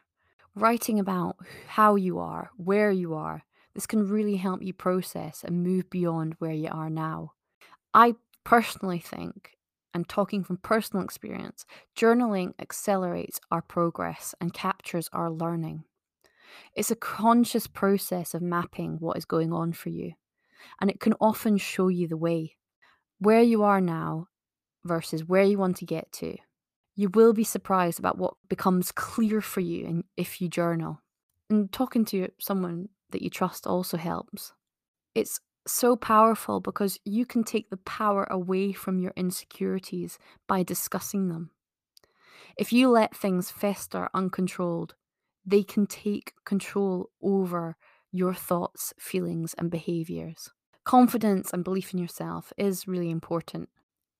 [0.55, 1.37] Writing about
[1.68, 6.35] how you are, where you are, this can really help you process and move beyond
[6.38, 7.33] where you are now.
[7.92, 9.56] I personally think,
[9.96, 11.64] and talking from personal experience,
[11.96, 15.85] journaling accelerates our progress and captures our learning.
[16.74, 20.12] It's a conscious process of mapping what is going on for you,
[20.82, 22.56] and it can often show you the way,
[23.20, 24.28] where you are now
[24.85, 26.37] versus where you want to get to.
[26.94, 31.00] You will be surprised about what becomes clear for you if you journal.
[31.48, 34.52] And talking to someone that you trust also helps.
[35.14, 41.29] It's so powerful because you can take the power away from your insecurities by discussing
[41.29, 41.50] them.
[42.57, 44.94] If you let things fester uncontrolled,
[45.44, 47.76] they can take control over
[48.11, 50.50] your thoughts, feelings, and behaviors.
[50.85, 53.68] Confidence and belief in yourself is really important.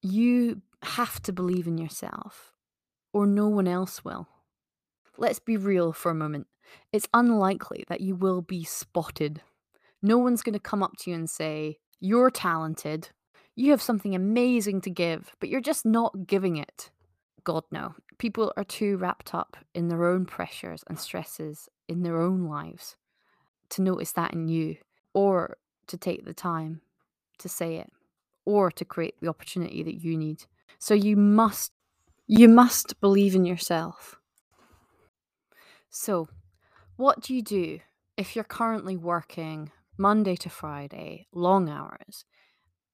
[0.03, 2.53] You have to believe in yourself,
[3.13, 4.29] or no one else will.
[5.17, 6.47] Let's be real for a moment.
[6.93, 9.41] It's unlikely that you will be spotted.
[10.03, 13.11] No one's going to come up to you and say, You're talented.
[13.55, 16.91] You have something amazing to give, but you're just not giving it.
[17.45, 17.95] God, no.
[18.19, 22.97] People are too wrapped up in their own pressures and stresses in their own lives
[23.71, 24.77] to notice that in you
[25.15, 25.57] or
[25.87, 26.83] to take the time
[27.39, 27.91] to say it
[28.45, 30.45] or to create the opportunity that you need.
[30.79, 31.73] So you must
[32.27, 34.19] you must believe in yourself.
[35.89, 36.29] So,
[36.97, 37.79] what do you do
[38.17, 42.25] if you're currently working Monday to Friday, long hours,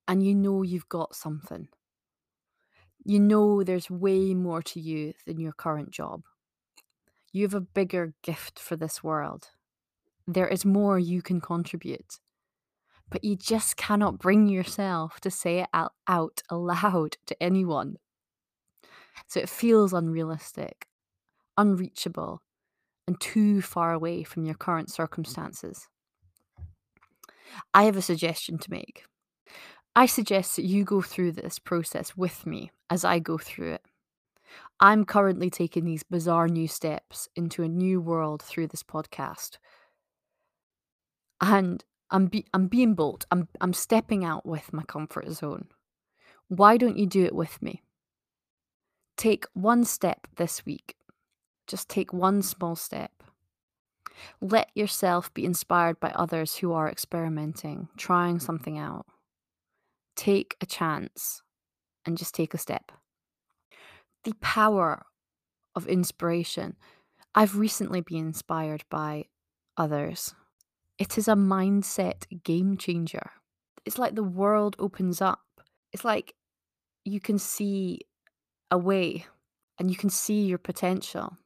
[0.07, 1.69] and you know you've got something?
[3.05, 6.23] you know there's way more to you than your current job.
[7.33, 9.49] You have a bigger gift for this world.
[10.27, 12.21] There is more you can contribute.
[13.11, 17.97] But you just cannot bring yourself to say it out, out aloud to anyone.
[19.27, 20.87] So it feels unrealistic,
[21.59, 22.43] unreachable,
[23.07, 24.93] and too far away from your current mm.
[24.93, 25.89] circumstances.
[27.75, 29.05] I have a suggestion to make.
[29.95, 33.83] I suggest that you go through this process with me as I go through it.
[34.81, 39.59] I'm currently taking these bizarre new steps into a new world through this podcast.
[41.41, 43.27] And I'm be- I'm being bold.
[43.31, 45.69] I'm I'm stepping out with my comfort zone.
[46.49, 47.83] Why don't you do it with me?
[49.17, 50.97] Take one step this week.
[51.67, 53.23] Just take one small step.
[54.41, 59.07] Let yourself be inspired by others who are experimenting, trying something out
[60.17, 61.43] take a chance
[62.05, 62.93] and just take a step.
[64.25, 65.07] The power
[65.75, 66.77] of inspiration.
[67.35, 69.27] I've recently been inspired by
[69.77, 70.35] others.
[70.99, 73.31] It is a mindset game changer.
[73.85, 75.41] It's like the world opens up.
[75.93, 76.35] It's like
[77.05, 78.01] you can see
[78.71, 79.27] a way
[79.79, 81.37] and you can see your potential.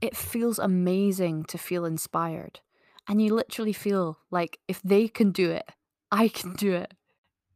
[0.00, 2.60] It feels amazing to feel inspired.
[3.08, 5.70] And you literally feel like if they can do it,
[6.10, 6.94] I can do it.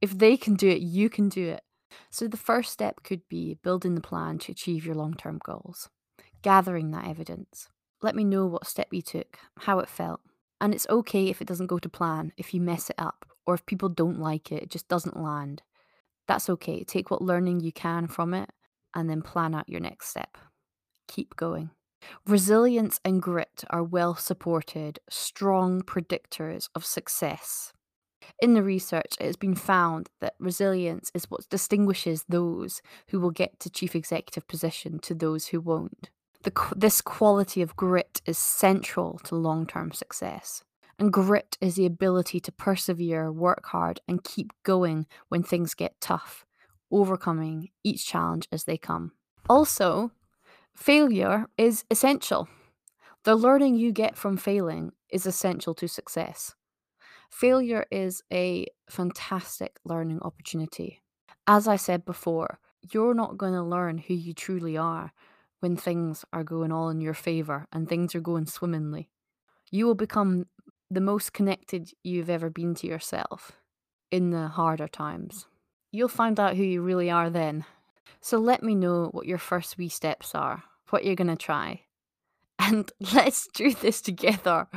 [0.01, 1.63] If they can do it, you can do it.
[2.11, 5.89] So the first step could be building the plan to achieve your long term goals,
[6.43, 7.69] gathering that evidence.
[8.03, 10.21] Let me know what step you took, how it felt.
[10.61, 13.55] And it's okay if it doesn't go to plan, if you mess it up, or
[13.55, 15.63] if people don't like it, it just doesn't land.
[16.29, 16.85] That's okay.
[16.85, 18.51] Take what learning you can from it
[18.95, 20.37] and then plan out your next step.
[21.09, 21.71] Keep going.
[22.27, 27.73] Resilience and grit are well supported, strong predictors of success
[28.41, 33.31] in the research, it has been found that resilience is what distinguishes those who will
[33.31, 36.11] get to chief executive position to those who won't.
[36.43, 40.63] The, this quality of grit is central to long term success.
[40.99, 46.01] And grit is the ability to persevere, work hard, and keep going when things get
[46.01, 46.45] tough,
[46.91, 49.13] overcoming each challenge as they come.
[49.49, 50.13] Also,
[50.81, 52.49] failure is essential.
[53.25, 56.55] The learning you get from failing is essential to success.
[57.31, 61.03] Failure is a fantastic learning opportunity.
[61.47, 62.59] As I said before,
[62.93, 65.13] you're not going to learn who you truly are
[65.61, 69.11] when things are going all in your favor and things are going swimmingly.
[69.71, 70.47] You will become
[70.91, 73.53] the most connected you've ever been to yourself
[74.11, 75.47] in the harder times.
[75.93, 77.67] You'll find out who you really are then.
[78.21, 81.83] So let me know what your first wee steps are, what you're going to try.
[82.59, 84.69] And let's do this together.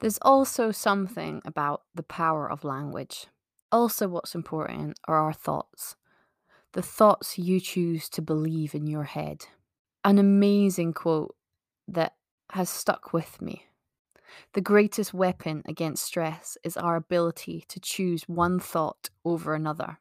[0.00, 3.26] There's also something about the power of language.
[3.70, 5.96] Also, what's important are our thoughts.
[6.72, 9.46] The thoughts you choose to believe in your head.
[10.04, 11.34] An amazing quote
[11.88, 12.14] that
[12.50, 13.66] has stuck with me
[14.54, 19.98] the greatest weapon against stress is our ability to choose one thought over another.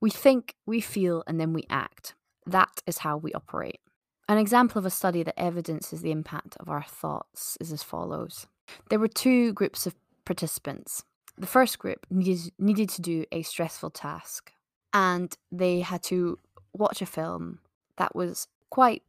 [0.00, 2.14] We think, we feel, and then we act.
[2.46, 3.80] That is how we operate.
[4.28, 8.46] An example of a study that evidences the impact of our thoughts is as follows.
[8.90, 9.94] There were two groups of
[10.26, 11.02] participants.
[11.38, 14.52] The first group needed, needed to do a stressful task,
[14.92, 16.38] and they had to
[16.74, 17.60] watch a film
[17.96, 19.02] that was quite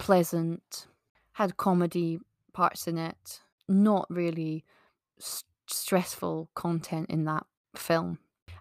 [0.00, 0.88] pleasant,
[1.32, 2.18] had comedy
[2.52, 4.64] parts in it, not really
[5.20, 8.18] st- stressful content in that film.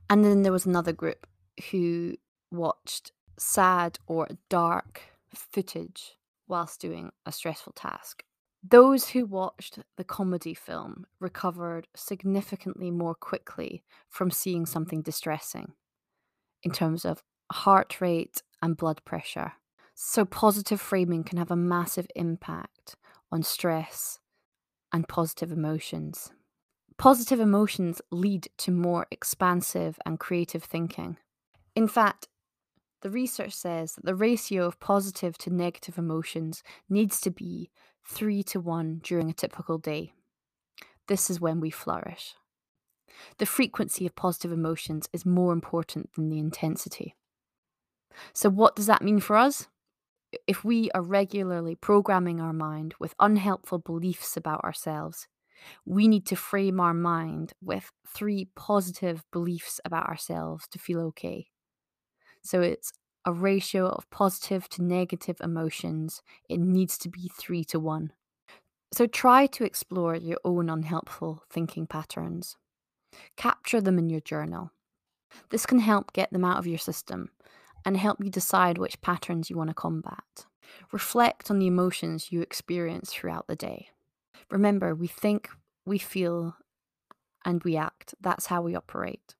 [0.07, 1.25] And then there was another group
[1.71, 2.17] who
[2.51, 5.01] watched sad or dark
[5.37, 8.23] footage whilst doing a stressful task.
[8.63, 15.73] Those who watched the comedy film recovered significantly more quickly from seeing something distressing
[16.63, 19.53] in terms of heart rate and blood pressure.
[19.93, 22.95] So, positive framing can have a massive impact
[23.31, 24.19] on stress
[24.91, 26.31] and positive emotions.
[26.97, 31.17] Positive emotions lead to more expansive and creative thinking.
[31.75, 32.27] In fact,
[33.01, 37.69] the research says that the ratio of positive to negative emotions needs to be
[38.05, 40.13] 3 to 1 during a typical day.
[41.07, 42.35] This is when we flourish.
[43.37, 47.15] The frequency of positive emotions is more important than the intensity.
[48.33, 49.67] So, what does that mean for us?
[50.45, 55.27] if we are regularly programming our mind with unhelpful beliefs about ourselves,
[55.85, 61.47] we need to frame our mind with three positive beliefs about ourselves to feel okay.
[62.43, 62.91] So it's
[63.25, 66.21] a ratio of positive to negative emotions.
[66.49, 68.13] It needs to be three to one.
[68.93, 72.55] So try to explore your own unhelpful thinking patterns.
[73.35, 74.71] Capture them in your journal.
[75.49, 77.31] This can help get them out of your system
[77.85, 80.45] and help you decide which patterns you want to combat.
[80.91, 83.89] Reflect on the emotions you experience throughout the day.
[84.49, 85.49] Remember, we think,
[85.85, 86.55] we feel,
[87.45, 88.15] and we act.
[88.21, 89.35] That's how we operate.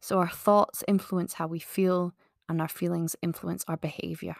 [0.00, 2.14] So our thoughts influence how we feel,
[2.48, 4.36] and our feelings influence our behavior.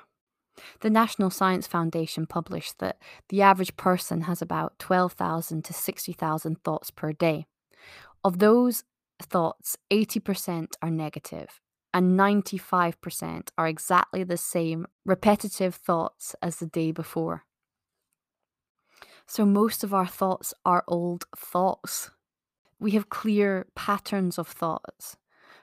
[0.80, 6.90] The National Science Foundation published that the average person has about 12,000 to 60,000 thoughts
[6.90, 7.46] per day.
[8.22, 8.84] Of those
[9.20, 11.60] thoughts, 80% are negative
[11.94, 17.44] and 95% are exactly the same repetitive thoughts as the day before.
[19.26, 22.10] So, most of our thoughts are old thoughts.
[22.80, 25.16] We have clear patterns of thoughts.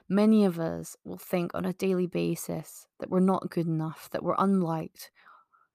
[0.08, 4.22] Many of us will think on a daily basis that we're not good enough, that
[4.22, 5.10] we're unliked,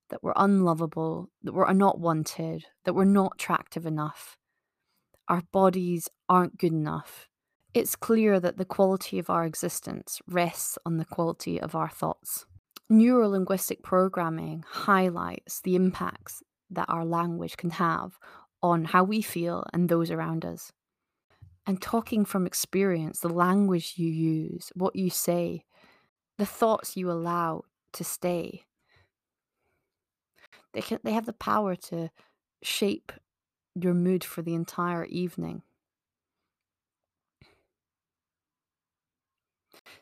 [0.09, 4.37] that we're unlovable, that we're not wanted, that we're not attractive enough.
[5.27, 7.27] Our bodies aren't good enough.
[7.73, 12.45] It's clear that the quality of our existence rests on the quality of our thoughts.
[12.91, 18.17] Neurolinguistic programming highlights the impacts that our language can have
[18.63, 20.71] on how we feel and those around us.
[21.67, 25.65] And talking from experience, the language you use, what you say,
[26.38, 28.63] the thoughts you allow to stay,
[30.73, 32.10] they, can, they have the power to
[32.63, 33.12] shape
[33.76, 35.61] your mood for the entire evening.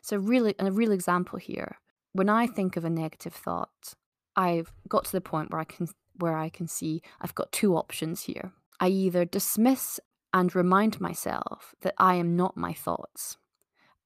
[0.00, 1.78] So, really, a real example here.
[2.12, 3.94] When I think of a negative thought,
[4.36, 5.88] I've got to the point where I can
[6.18, 8.52] where I can see I've got two options here.
[8.78, 9.98] I either dismiss
[10.36, 13.38] and remind myself that I am not my thoughts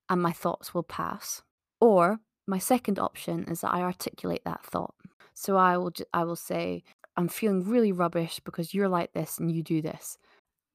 [0.09, 1.43] and my thoughts will pass,
[1.81, 4.95] or my second option is that I articulate that thought.
[5.35, 6.85] So I will I will say
[7.17, 10.19] I'm feeling really rubbish because you're like this and you do this.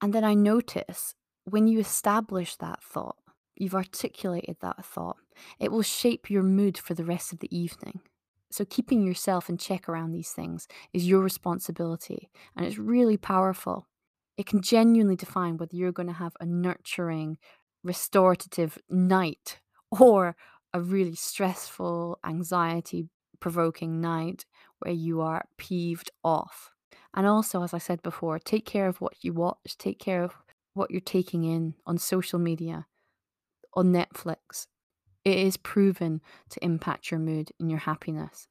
[0.01, 3.15] And then I notice when you establish that thought
[3.55, 5.15] you've articulated that thought,
[5.57, 8.01] it will shape your mood for the rest of the evening.
[8.51, 13.87] So, keeping yourself in check around these things is your responsibility, and it's really powerful.
[14.37, 17.37] It can genuinely define whether you're going to have a nurturing,
[17.83, 19.59] restorative night
[19.91, 20.35] or
[20.73, 23.07] a really stressful, anxiety
[23.39, 24.45] provoking night
[24.79, 26.71] where you are peeved off.
[27.13, 30.33] And also, as I said before, take care of what you watch, take care of
[30.73, 32.87] what you're taking in on social media,
[33.73, 34.67] on Netflix.
[35.23, 38.47] It is proven to impact your mood and your happiness.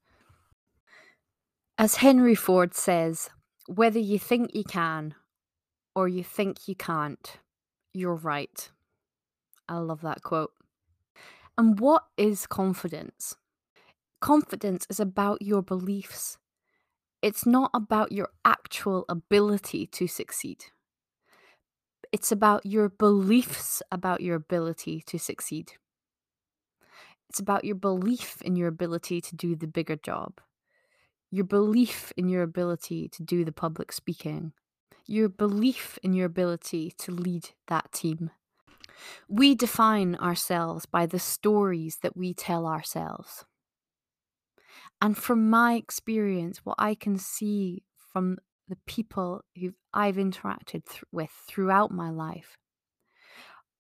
[1.77, 3.31] As Henry Ford says,
[3.67, 5.15] whether you think you can
[5.95, 7.39] or you think you can't,
[7.93, 8.71] you're right.
[9.69, 10.53] I love that quote.
[11.57, 13.37] And what is confidence?
[14.21, 16.39] Confidence is about your beliefs.
[17.23, 20.67] It's not about your actual ability to succeed.
[22.13, 25.73] It's about your beliefs about your ability to succeed.
[27.29, 30.41] It's about your belief in your ability to do the bigger job,
[31.31, 34.53] your belief in your ability to do the public speaking,
[35.07, 38.31] your belief in your ability to lead that team.
[39.29, 43.45] We define ourselves by the stories that we tell ourselves.
[45.01, 47.83] And from my experience, what I can see
[48.13, 48.39] from
[48.69, 52.57] the people who I've interacted th- with throughout my life,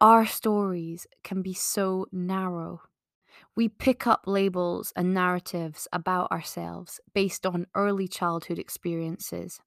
[0.00, 2.82] our stories can be so narrow.
[3.56, 9.60] We pick up labels and narratives about ourselves based on early childhood experiences,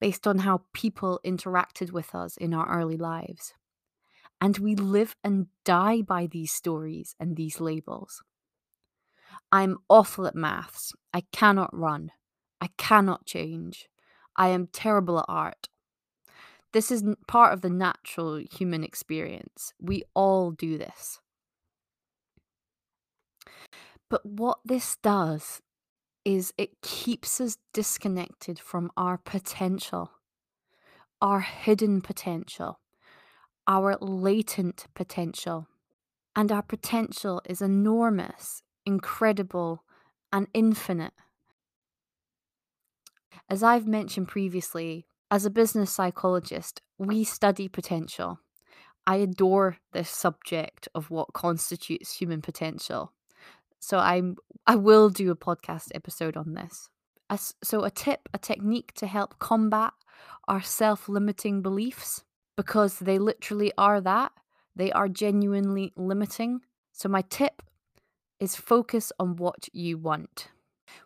[0.00, 3.54] based on how people interacted with us in our early lives.
[4.40, 8.22] And we live and die by these stories and these labels.
[9.50, 10.92] I'm awful at maths.
[11.14, 12.10] I cannot run.
[12.60, 13.88] I cannot change.
[14.36, 15.68] I am terrible at art.
[16.72, 19.72] This is part of the natural human experience.
[19.80, 21.20] We all do this.
[24.10, 25.62] But what this does
[26.26, 30.10] is it keeps us disconnected from our potential,
[31.22, 32.80] our hidden potential,
[33.68, 35.68] our latent potential.
[36.34, 39.84] And our potential is enormous, incredible,
[40.32, 41.14] and infinite.
[43.48, 48.40] As I've mentioned previously, as a business psychologist, we study potential.
[49.06, 53.12] I adore this subject of what constitutes human potential.
[53.86, 54.34] So I'm
[54.66, 56.88] I will do a podcast episode on this.
[57.30, 59.92] As, so a tip, a technique to help combat
[60.48, 62.24] our self-limiting beliefs
[62.56, 64.32] because they literally are that.
[64.74, 66.62] They are genuinely limiting.
[66.92, 67.62] So my tip
[68.40, 70.48] is focus on what you want.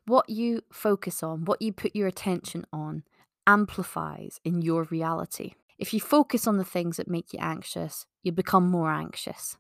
[0.07, 3.03] What you focus on, what you put your attention on,
[3.47, 5.53] amplifies in your reality.
[5.79, 9.59] If you focus on the things that make you anxious, you become more anxious.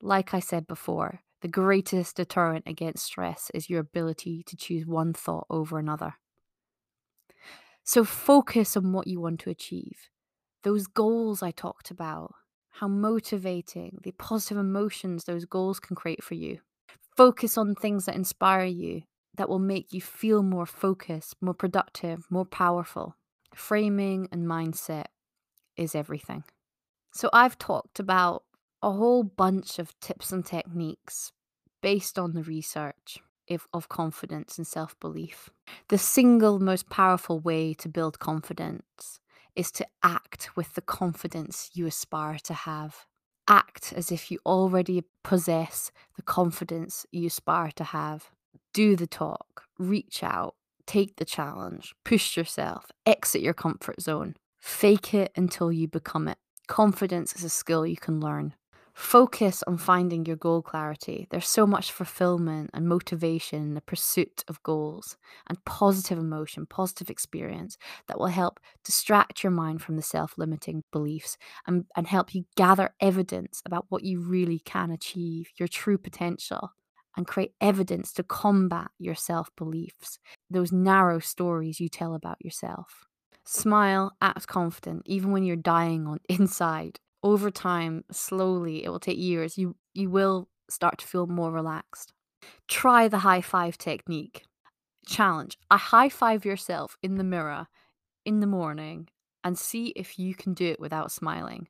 [0.00, 5.12] Like I said before, the greatest deterrent against stress is your ability to choose one
[5.12, 6.14] thought over another.
[7.82, 10.10] So focus on what you want to achieve.
[10.62, 12.34] Those goals I talked about,
[12.72, 16.58] how motivating, the positive emotions those goals can create for you.
[17.16, 19.02] Focus on things that inspire you,
[19.36, 23.16] that will make you feel more focused, more productive, more powerful.
[23.54, 25.06] Framing and mindset
[25.76, 26.44] is everything.
[27.12, 28.44] So, I've talked about
[28.82, 31.32] a whole bunch of tips and techniques
[31.82, 33.18] based on the research
[33.72, 35.50] of confidence and self belief.
[35.88, 39.18] The single most powerful way to build confidence
[39.56, 43.06] is to act with the confidence you aspire to have.
[43.48, 48.30] Act as if you already possess the confidence you aspire to have.
[48.72, 50.54] Do the talk, reach out,
[50.86, 54.36] take the challenge, push yourself, exit your comfort zone.
[54.60, 56.38] Fake it until you become it.
[56.68, 58.54] Confidence is a skill you can learn.
[58.94, 61.26] Focus on finding your goal clarity.
[61.30, 65.16] There's so much fulfillment and motivation in the pursuit of goals
[65.48, 67.78] and positive emotion, positive experience
[68.08, 72.44] that will help distract your mind from the self limiting beliefs and, and help you
[72.56, 76.70] gather evidence about what you really can achieve, your true potential,
[77.16, 80.18] and create evidence to combat your self beliefs,
[80.50, 83.06] those narrow stories you tell about yourself.
[83.44, 89.18] Smile, act confident, even when you're dying on inside over time, slowly, it will take
[89.18, 92.12] years, you you will start to feel more relaxed.
[92.68, 94.44] Try the high five technique.
[95.06, 95.56] Challenge.
[95.70, 97.66] a high five yourself in the mirror
[98.24, 99.08] in the morning
[99.42, 101.68] and see if you can do it without smiling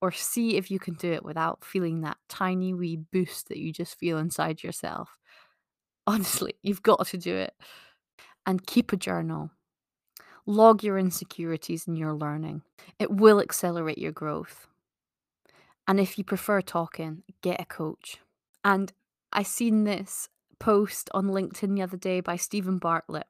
[0.00, 3.72] or see if you can do it without feeling that tiny wee boost that you
[3.72, 5.18] just feel inside yourself.
[6.06, 7.54] Honestly, you've got to do it.
[8.46, 9.50] And keep a journal.
[10.46, 12.62] Log your insecurities and your learning.
[12.98, 14.66] It will accelerate your growth.
[15.86, 18.18] And if you prefer talking, get a coach.
[18.64, 18.92] And
[19.32, 20.28] I seen this
[20.58, 23.26] post on LinkedIn the other day by Steven Bartlett.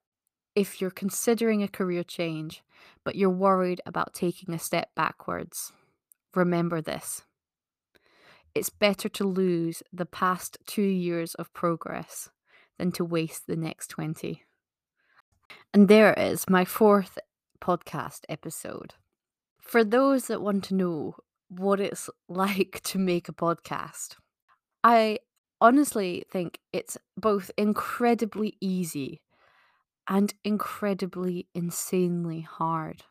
[0.55, 2.63] If you're considering a career change,
[3.05, 5.73] but you're worried about taking a step backwards,
[6.35, 7.25] remember this.
[8.55, 12.31] It's better to lose the past two years of progress
[12.79, 14.43] than to waste the next 20.
[15.73, 17.19] And there is my fourth
[17.61, 18.95] podcast episode.
[19.61, 21.17] For those that want to know
[21.51, 24.17] what it's like to make a podcast,
[24.83, 25.19] I
[25.61, 29.21] honestly think it's both incredibly easy
[30.09, 33.05] and incredibly insanely hard.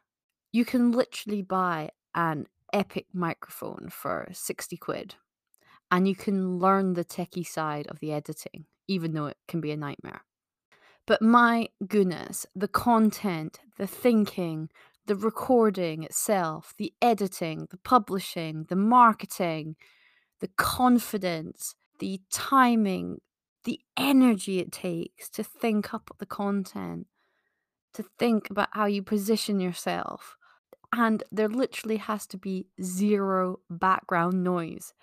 [0.51, 5.15] You can literally buy an epic microphone for 60 quid
[5.91, 9.71] and you can learn the techie side of the editing, even though it can be
[9.71, 10.21] a nightmare.
[11.07, 14.69] But my goodness, the content, the thinking,
[15.09, 19.75] the recording itself, the editing, the publishing, the marketing,
[20.39, 23.17] the confidence, the timing,
[23.63, 27.07] the energy it takes to think up the content,
[27.95, 30.37] to think about how you position yourself.
[30.93, 34.93] And there literally has to be zero background noise.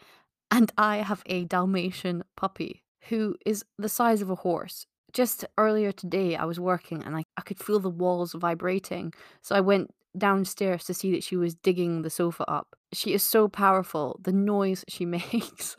[0.52, 4.86] And I have a Dalmatian puppy who is the size of a horse.
[5.12, 9.12] Just earlier today, I was working and I, I could feel the walls vibrating.
[9.42, 12.76] So I went downstairs to see that she was digging the sofa up.
[12.92, 14.20] She is so powerful.
[14.22, 15.76] The noise she makes.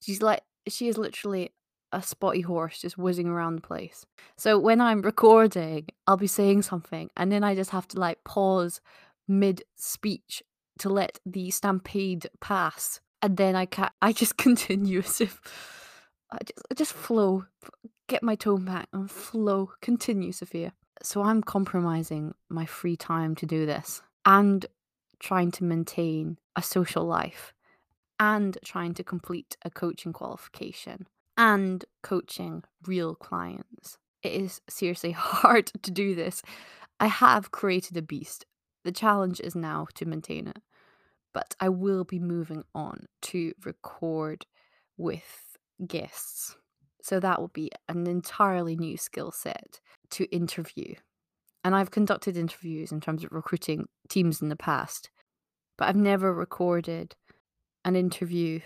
[0.00, 1.52] She's like, she is literally
[1.92, 4.04] a spotty horse just whizzing around the place.
[4.36, 8.24] So when I'm recording, I'll be saying something and then I just have to like
[8.24, 8.80] pause
[9.28, 10.42] mid speech
[10.78, 13.00] to let the stampede pass.
[13.22, 15.40] And then I can I just continue as if
[16.30, 17.44] I just, I just flow,
[18.08, 19.70] get my tone back and flow.
[19.80, 20.72] Continue, Sophia.
[21.02, 24.66] So I'm compromising my free time to do this and
[25.18, 27.54] trying to maintain a social life
[28.18, 33.98] and trying to complete a coaching qualification and coaching real clients.
[34.22, 36.42] It is seriously hard to do this.
[36.98, 38.46] I have created a beast.
[38.84, 40.58] The challenge is now to maintain it.
[41.32, 44.46] But I will be moving on to record
[44.96, 46.56] with guests.
[47.06, 49.78] So that will be an entirely new skill set
[50.10, 50.96] to interview.
[51.62, 55.10] And I've conducted interviews in terms of recruiting teams in the past,
[55.78, 57.14] but I've never recorded
[57.84, 58.58] an interview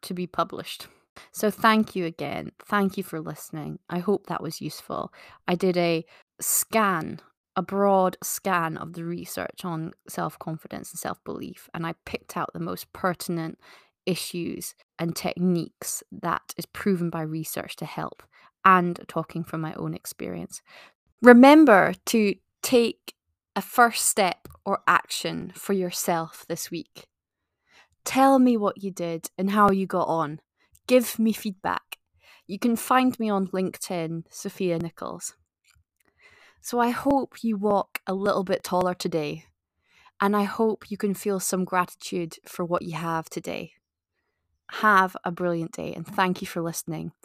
[0.00, 0.86] to be published.
[1.32, 2.52] So thank you again.
[2.64, 3.78] Thank you for listening.
[3.90, 5.12] I hope that was useful.
[5.46, 6.06] I did a
[6.40, 7.20] scan,
[7.56, 12.38] a broad scan of the research on self confidence and self belief, and I picked
[12.38, 13.58] out the most pertinent
[14.06, 18.22] issues and techniques that is proven by research to help
[18.64, 20.62] and talking from my own experience.
[21.20, 23.14] Remember to take
[23.54, 27.06] a first step or action for yourself this week.
[28.04, 30.40] Tell me what you did and how you got on.
[30.86, 31.98] Give me feedback.
[32.46, 35.34] You can find me on LinkedIn, Sophia Nichols.
[36.60, 39.44] So I hope you walk a little bit taller today,
[40.20, 43.72] and I hope you can feel some gratitude for what you have today.
[44.80, 47.12] Have a brilliant day, and thank you for listening.